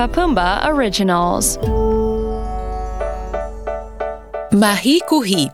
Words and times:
Papumba 0.00 0.66
Originals. 0.66 1.58
Marie 4.50 5.02
Curie 5.02 5.52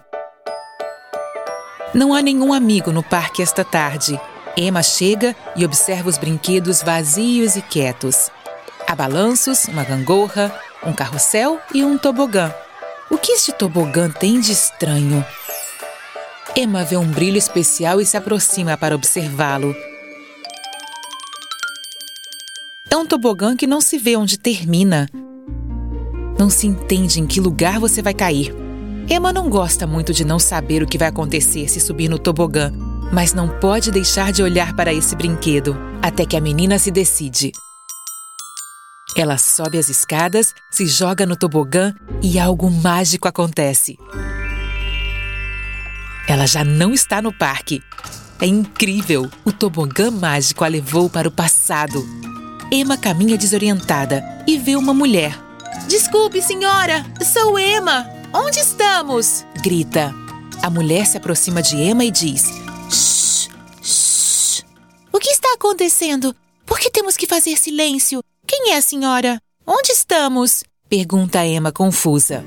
Não 1.93 2.15
há 2.15 2.23
nenhum 2.23 2.53
amigo 2.53 2.93
no 2.93 3.03
parque 3.03 3.43
esta 3.43 3.65
tarde. 3.65 4.21
Emma 4.57 4.85
chega 4.85 5.35
e 5.57 5.65
observa 5.65 6.09
os 6.09 6.17
brinquedos 6.17 6.81
vazios 6.81 7.57
e 7.57 7.61
quietos. 7.61 8.31
Há 8.87 8.95
balanços, 8.95 9.65
uma 9.65 9.83
gangorra, 9.83 10.57
um 10.87 10.93
carrossel 10.93 11.59
e 11.75 11.85
um 11.85 11.99
tobogã. 11.99 12.55
O 13.11 13.19
que 13.19 13.33
este 13.33 13.51
tobogã 13.51 14.09
tem 14.09 14.39
de 14.39 14.53
estranho? 14.53 15.27
Emma 16.55 16.85
vê 16.85 16.97
um 16.97 17.11
brilho 17.11 17.37
especial 17.37 18.01
e 18.01 18.07
se 18.07 18.17
aproxima 18.17 18.77
para 18.77 18.95
observá-lo. 18.95 19.75
É 22.97 22.99
um 22.99 23.05
tobogã 23.05 23.55
que 23.55 23.67
não 23.67 23.79
se 23.79 23.99
vê 23.99 24.17
onde 24.17 24.39
termina. 24.39 25.07
Não 26.39 26.49
se 26.49 26.67
entende 26.67 27.21
em 27.21 27.27
que 27.27 27.39
lugar 27.39 27.79
você 27.79 28.01
vai 28.01 28.15
cair. 28.15 28.55
Emma 29.07 29.35
não 29.35 29.51
gosta 29.51 29.87
muito 29.87 30.15
de 30.15 30.25
não 30.25 30.39
saber 30.39 30.83
o 30.83 30.87
que 30.87 30.97
vai 30.97 31.09
acontecer 31.09 31.69
se 31.69 31.79
subir 31.79 32.09
no 32.09 32.19
tobogã, 32.19 32.73
mas 33.13 33.35
não 33.35 33.51
pode 33.61 33.91
deixar 33.91 34.33
de 34.33 34.43
olhar 34.43 34.75
para 34.75 34.95
esse 34.95 35.15
brinquedo 35.15 35.77
até 36.01 36.25
que 36.25 36.39
a 36.39 36.41
menina 36.41 36.79
se 36.79 36.91
decide. 36.91 37.53
Ela 39.15 39.37
sobe 39.37 39.77
as 39.77 39.91
escadas, 39.91 40.55
se 40.71 40.87
joga 40.87 41.27
no 41.27 41.37
tobogã 41.37 41.95
e 42.23 42.39
algo 42.39 42.71
mágico 42.71 43.29
acontece. 43.29 43.99
Ela 46.27 46.47
já 46.47 46.65
não 46.65 46.95
está 46.95 47.21
no 47.21 47.31
parque. 47.31 47.83
É 48.41 48.47
incrível! 48.47 49.31
O 49.45 49.53
tobogã 49.53 50.11
mágico 50.11 50.65
a 50.65 50.69
levou 50.69 51.11
para 51.11 51.29
o 51.29 51.31
passado. 51.31 52.03
Emma 52.71 52.97
caminha 52.97 53.37
desorientada 53.39 54.25
e 54.47 54.59
vê 54.59 54.77
uma 54.77 54.93
mulher. 54.93 55.39
Desculpe, 55.89 56.43
senhora! 56.43 57.05
Sou 57.25 57.59
Emma! 57.59 58.09
Onde 58.33 58.59
estamos? 58.59 59.45
grita. 59.63 60.15
A 60.63 60.71
mulher 60.71 61.07
se 61.07 61.17
aproxima 61.17 61.63
de 61.63 61.77
Emma 61.77 62.05
e 62.05 62.11
diz: 62.11 62.45
Shh! 62.91 63.49
Shh! 63.83 64.63
O 65.13 65.19
que 65.19 65.31
está 65.31 65.53
acontecendo? 65.55 66.35
Por 66.65 66.79
que 66.79 66.91
temos 66.91 67.17
que 67.17 67.27
fazer 67.27 67.57
silêncio? 67.57 68.21
Quem 68.47 68.73
é 68.73 68.77
a 68.77 68.83
senhora? 68.83 69.41
Onde 69.67 69.93
estamos? 69.93 70.65
pergunta 70.89 71.45
Emma 71.45 71.71
confusa. 71.73 72.45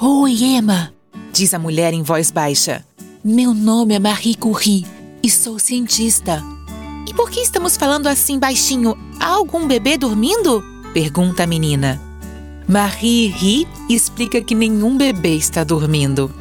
Oi, 0.00 0.42
Emma! 0.42 0.92
diz 1.32 1.54
a 1.54 1.58
mulher 1.58 1.92
em 1.94 2.02
voz 2.02 2.30
baixa. 2.30 2.84
Meu 3.22 3.54
nome 3.54 3.94
é 3.94 3.98
Marie 3.98 4.34
Curie 4.34 4.86
e 5.22 5.30
sou 5.30 5.58
cientista. 5.58 6.42
E 7.10 7.12
por 7.12 7.28
que 7.28 7.40
estamos 7.40 7.76
falando 7.76 8.06
assim 8.06 8.38
baixinho? 8.38 8.96
Há 9.18 9.30
algum 9.30 9.66
bebê 9.66 9.98
dormindo? 9.98 10.64
pergunta 10.94 11.42
a 11.42 11.46
menina. 11.46 12.00
Marie 12.68 13.26
ri 13.26 13.66
e 13.88 13.96
explica 13.96 14.40
que 14.40 14.54
nenhum 14.54 14.96
bebê 14.96 15.34
está 15.34 15.64
dormindo. 15.64 16.32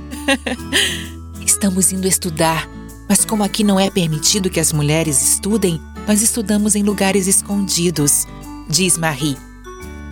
estamos 1.44 1.92
indo 1.92 2.08
estudar, 2.08 2.70
mas 3.10 3.26
como 3.26 3.44
aqui 3.44 3.64
não 3.64 3.80
é 3.80 3.90
permitido 3.90 4.48
que 4.48 4.60
as 4.60 4.72
mulheres 4.72 5.20
estudem, 5.20 5.82
nós 6.08 6.22
estudamos 6.22 6.76
em 6.76 6.84
lugares 6.84 7.26
escondidos, 7.26 8.28
diz 8.70 8.96
Marie. 8.96 9.38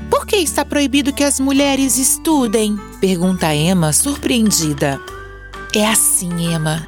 Por 0.10 0.26
que 0.26 0.38
está 0.38 0.66
proibido 0.66 1.14
que 1.14 1.24
as 1.24 1.40
mulheres 1.40 2.00
estudem? 2.00 2.80
Pergunta 3.00 3.54
Emma, 3.54 3.94
surpreendida. 3.94 5.00
É 5.76 5.86
assim, 5.86 6.32
Emma. 6.52 6.88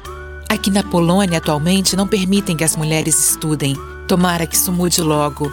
Aqui 0.50 0.68
na 0.68 0.82
Polônia, 0.82 1.38
atualmente, 1.38 1.94
não 1.94 2.08
permitem 2.08 2.56
que 2.56 2.64
as 2.64 2.74
mulheres 2.74 3.30
estudem. 3.30 3.76
Tomara 4.08 4.48
que 4.48 4.56
isso 4.56 4.72
mude 4.72 5.00
logo. 5.00 5.48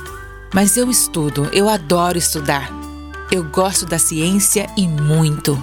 Mas 0.52 0.76
eu 0.76 0.90
estudo, 0.90 1.48
eu 1.54 1.70
adoro 1.70 2.18
estudar. 2.18 2.72
Eu 3.32 3.44
gosto 3.44 3.86
da 3.86 4.00
ciência 4.00 4.66
e 4.76 4.88
muito. 4.88 5.56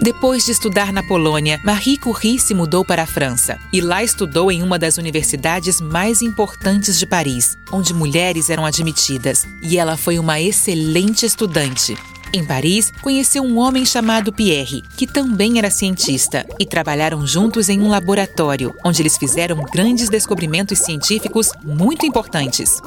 Depois 0.00 0.44
de 0.44 0.52
estudar 0.52 0.92
na 0.92 1.02
Polônia, 1.02 1.60
Marie 1.64 1.98
Curie 1.98 2.38
se 2.38 2.54
mudou 2.54 2.84
para 2.84 3.02
a 3.02 3.06
França 3.06 3.58
e 3.72 3.80
lá 3.80 4.04
estudou 4.04 4.52
em 4.52 4.62
uma 4.62 4.78
das 4.78 4.98
universidades 4.98 5.80
mais 5.80 6.22
importantes 6.22 6.96
de 6.96 7.06
Paris, 7.06 7.58
onde 7.72 7.92
mulheres 7.92 8.50
eram 8.50 8.64
admitidas, 8.64 9.44
e 9.60 9.76
ela 9.76 9.96
foi 9.96 10.16
uma 10.16 10.40
excelente 10.40 11.26
estudante. 11.26 11.98
Em 12.32 12.44
Paris, 12.44 12.92
conheceu 13.00 13.42
um 13.42 13.56
homem 13.56 13.86
chamado 13.86 14.32
Pierre, 14.32 14.82
que 14.96 15.06
também 15.06 15.58
era 15.58 15.70
cientista, 15.70 16.46
e 16.58 16.66
trabalharam 16.66 17.26
juntos 17.26 17.70
em 17.70 17.80
um 17.80 17.88
laboratório, 17.88 18.74
onde 18.84 19.00
eles 19.00 19.16
fizeram 19.16 19.56
grandes 19.72 20.10
descobrimentos 20.10 20.80
científicos 20.80 21.52
muito 21.64 22.04
importantes. 22.04 22.82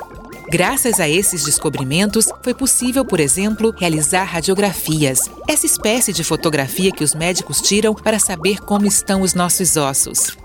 Graças 0.51 0.99
a 0.99 1.09
esses 1.09 1.43
descobrimentos, 1.43 2.29
foi 2.43 2.53
possível, 2.53 3.03
por 3.03 3.19
exemplo, 3.19 3.73
realizar 3.75 4.25
radiografias, 4.25 5.29
essa 5.47 5.65
espécie 5.65 6.13
de 6.13 6.23
fotografia 6.23 6.91
que 6.91 7.03
os 7.03 7.15
médicos 7.15 7.61
tiram 7.61 7.95
para 7.95 8.19
saber 8.19 8.59
como 8.59 8.85
estão 8.85 9.21
os 9.21 9.33
nossos 9.33 9.75
ossos. 9.75 10.37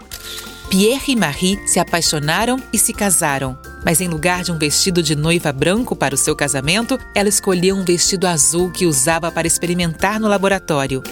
Pierre 0.70 1.12
e 1.12 1.16
Marie 1.16 1.60
se 1.66 1.78
apaixonaram 1.78 2.60
e 2.72 2.78
se 2.78 2.92
casaram, 2.92 3.58
mas 3.86 4.00
em 4.00 4.08
lugar 4.08 4.42
de 4.42 4.50
um 4.50 4.58
vestido 4.58 5.00
de 5.00 5.14
noiva 5.14 5.52
branco 5.52 5.94
para 5.94 6.12
o 6.12 6.18
seu 6.18 6.34
casamento, 6.34 6.98
ela 7.14 7.28
escolheu 7.28 7.76
um 7.76 7.84
vestido 7.84 8.26
azul 8.26 8.68
que 8.72 8.84
usava 8.84 9.30
para 9.30 9.46
experimentar 9.46 10.18
no 10.18 10.26
laboratório. 10.26 11.04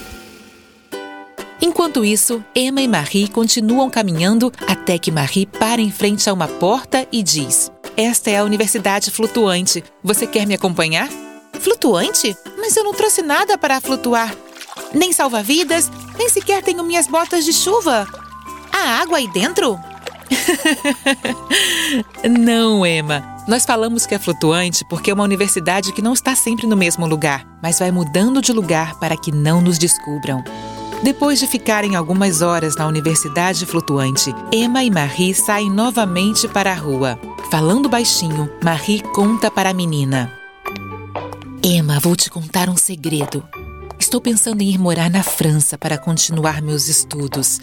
Enquanto 1.63 2.05
isso, 2.05 2.45
Emma 2.53 2.83
e 2.83 2.89
Marie 2.89 3.29
continuam 3.29 3.89
caminhando 3.89 4.53
até 4.67 4.99
que 4.99 5.13
Marie 5.13 5.47
para 5.47 5.81
em 5.81 5.93
frente 5.93 6.29
a 6.29 6.33
uma 6.33 6.49
porta 6.49 7.07
e 7.13 7.23
diz: 7.23 7.71
esta 7.97 8.29
é 8.29 8.39
a 8.39 8.45
Universidade 8.45 9.09
Flutuante. 9.13 9.85
Você 10.03 10.27
quer 10.27 10.45
me 10.45 10.55
acompanhar? 10.55 11.09
Flutuante? 11.61 12.37
Mas 12.59 12.77
eu 12.77 12.83
não 12.83 12.93
trouxe 12.93 13.23
nada 13.23 13.57
para 13.57 13.81
flutuar. 13.81 14.35
Nem 14.93 15.13
salva-vidas, 15.13 15.89
nem 16.19 16.29
sequer 16.29 16.61
tenho 16.61 16.83
minhas 16.83 17.07
botas 17.07 17.45
de 17.45 17.53
chuva. 17.53 18.05
Há 18.73 19.01
água 19.01 19.19
aí 19.19 19.29
dentro? 19.29 19.79
não, 22.29 22.87
Emma. 22.87 23.35
Nós 23.47 23.65
falamos 23.65 24.07
que 24.07 24.15
é 24.15 24.19
flutuante 24.19 24.85
porque 24.89 25.11
é 25.11 25.15
uma 25.15 25.25
universidade 25.25 25.93
que 25.93 26.01
não 26.01 26.15
está 26.15 26.35
sempre 26.35 26.67
no 26.67 26.77
mesmo 26.77 27.07
lugar, 27.07 27.47
mas 27.63 27.79
vai 27.79 27.91
mudando 27.91 28.41
de 28.41 28.53
lugar 28.53 28.99
para 28.99 29.17
que 29.17 29.31
não 29.31 29.61
nos 29.61 29.79
descubram. 29.79 30.43
Depois 31.03 31.39
de 31.39 31.47
ficarem 31.47 31.97
algumas 31.97 32.41
horas 32.41 32.77
na 32.77 32.87
universidade 32.87 33.67
flutuante, 33.67 34.35
Emma 34.51 34.83
e 34.83 34.91
Marie 34.91 35.35
saem 35.35 35.71
novamente 35.71 36.49
para 36.49 36.73
a 36.73 36.75
rua. 36.75 37.19
Falando 37.51 37.91
baixinho, 37.91 38.51
Marie 38.63 39.03
conta 39.13 39.51
para 39.51 39.69
a 39.69 39.75
menina: 39.75 40.33
Emma, 41.63 42.01
vou 42.01 42.17
te 42.17 42.31
contar 42.31 42.71
um 42.71 42.77
segredo. 42.77 43.47
Estou 43.99 44.21
pensando 44.21 44.63
em 44.63 44.71
ir 44.71 44.79
morar 44.79 45.11
na 45.11 45.23
França 45.23 45.77
para 45.77 45.99
continuar 45.99 46.63
meus 46.63 46.89
estudos. 46.89 47.61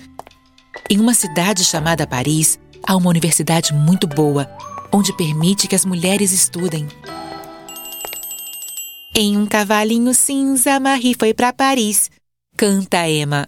Em 0.89 0.99
uma 0.99 1.13
cidade 1.13 1.63
chamada 1.63 2.07
Paris, 2.07 2.59
há 2.85 2.95
uma 2.95 3.09
universidade 3.09 3.73
muito 3.73 4.07
boa, 4.07 4.49
onde 4.91 5.15
permite 5.15 5.67
que 5.67 5.75
as 5.75 5.85
mulheres 5.85 6.31
estudem. 6.31 6.87
Em 9.15 9.37
um 9.37 9.45
cavalinho 9.45 10.13
cinza, 10.13 10.79
Marie 10.79 11.15
foi 11.17 11.33
para 11.33 11.51
Paris. 11.51 12.09
Canta 12.55 13.07
Emma. 13.07 13.47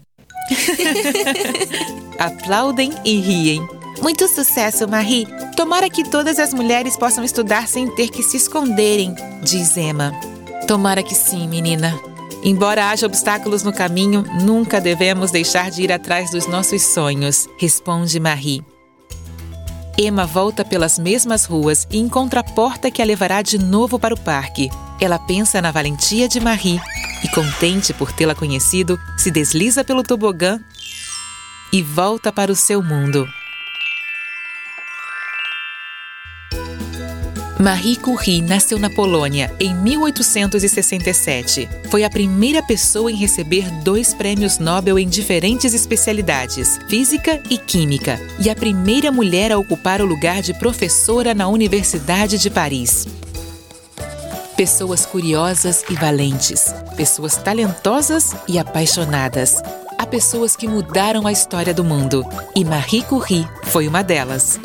Aplaudem 2.20 2.92
e 3.06 3.20
riem. 3.20 3.66
Muito 4.02 4.28
sucesso, 4.28 4.88
Marie. 4.88 5.28
Tomara 5.56 5.90
que 5.90 6.04
todas 6.04 6.40
as 6.40 6.54
mulheres 6.54 6.98
possam 6.98 7.24
estudar 7.24 7.68
sem 7.68 7.88
ter 7.96 8.10
que 8.10 8.22
se 8.22 8.38
esconderem, 8.38 9.16
diz 9.42 9.78
Emma. 9.78 10.12
Tomara 10.68 11.02
que 11.02 11.16
sim, 11.16 11.48
menina. 11.48 11.98
Embora 12.46 12.90
haja 12.90 13.06
obstáculos 13.06 13.64
no 13.64 13.72
caminho, 13.72 14.26
nunca 14.42 14.82
devemos 14.82 15.32
deixar 15.32 15.72
de 15.72 15.82
ir 15.82 15.94
atrás 15.94 16.30
dos 16.32 16.46
nossos 16.46 16.82
sonhos, 16.82 17.48
responde 17.58 18.20
Marie. 18.20 18.62
Emma 19.98 20.26
volta 20.26 20.66
pelas 20.66 21.00
mesmas 21.00 21.46
ruas 21.46 21.88
e 21.90 21.98
encontra 21.98 22.42
a 22.42 22.44
porta 22.44 22.92
que 22.92 23.02
a 23.02 23.06
levará 23.06 23.42
de 23.42 23.58
novo 23.58 23.98
para 23.98 24.14
o 24.14 24.20
parque. 24.20 24.70
Ela 25.00 25.18
pensa 25.20 25.62
na 25.62 25.72
valentia 25.72 26.28
de 26.28 26.42
Marie 26.42 26.82
e, 27.24 27.30
contente 27.30 27.94
por 27.94 28.12
tê-la 28.12 28.36
conhecido, 28.36 29.00
se 29.18 29.32
desliza 29.32 29.82
pelo 29.82 30.04
tobogã 30.04 30.60
e 31.72 31.82
volta 31.82 32.30
para 32.30 32.52
o 32.52 32.56
seu 32.56 32.84
mundo. 32.84 33.26
Marie 37.64 37.96
Curie 37.96 38.42
nasceu 38.42 38.78
na 38.78 38.90
Polônia 38.90 39.50
em 39.58 39.74
1867. 39.74 41.70
Foi 41.90 42.04
a 42.04 42.10
primeira 42.10 42.62
pessoa 42.62 43.10
em 43.10 43.16
receber 43.16 43.72
dois 43.86 44.14
prêmios 44.14 44.60
Nobel 44.60 45.00
em 45.00 45.08
diferentes 45.08 45.74
especialidades, 45.74 46.78
física 46.90 47.42
e 47.50 47.58
química, 47.58 48.20
e 48.38 48.50
a 48.50 48.56
primeira 48.56 49.14
mulher 49.14 49.50
a 49.50 49.58
ocupar 49.58 50.02
o 50.02 50.06
lugar 50.06 50.42
de 50.42 50.54
professora 50.54 51.34
na 51.34 51.48
Universidade 51.48 52.38
de 52.38 52.50
Paris. 52.50 53.08
Pessoas 54.58 55.06
curiosas 55.06 55.86
e 55.90 55.96
valentes, 55.96 56.76
pessoas 56.98 57.38
talentosas 57.38 58.36
e 58.46 58.60
apaixonadas. 58.60 59.64
Há 59.98 60.06
pessoas 60.06 60.58
que 60.58 60.68
mudaram 60.68 61.26
a 61.26 61.32
história 61.32 61.74
do 61.74 61.86
mundo, 61.86 62.26
e 62.54 62.66
Marie 62.66 63.04
Curie 63.04 63.48
foi 63.64 63.88
uma 63.88 64.04
delas. 64.04 64.60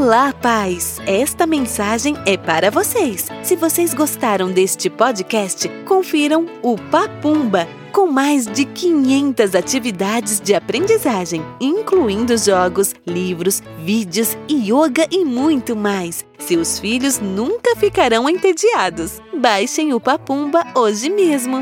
Olá, 0.00 0.32
pais! 0.32 1.00
Esta 1.08 1.44
mensagem 1.44 2.14
é 2.24 2.36
para 2.36 2.70
vocês. 2.70 3.26
Se 3.42 3.56
vocês 3.56 3.92
gostaram 3.92 4.48
deste 4.48 4.88
podcast, 4.88 5.68
confiram 5.88 6.46
o 6.62 6.76
Papumba, 6.76 7.66
com 7.92 8.06
mais 8.06 8.46
de 8.46 8.64
500 8.64 9.56
atividades 9.56 10.40
de 10.40 10.54
aprendizagem, 10.54 11.44
incluindo 11.60 12.38
jogos, 12.38 12.94
livros, 13.04 13.60
vídeos, 13.80 14.38
yoga 14.48 15.04
e 15.10 15.24
muito 15.24 15.74
mais. 15.74 16.24
Seus 16.38 16.78
filhos 16.78 17.18
nunca 17.18 17.74
ficarão 17.74 18.30
entediados. 18.30 19.20
Baixem 19.36 19.92
o 19.92 19.98
Papumba 19.98 20.64
hoje 20.76 21.10
mesmo. 21.10 21.58